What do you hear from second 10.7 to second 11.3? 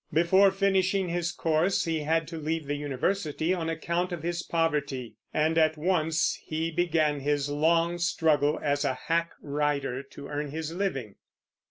living.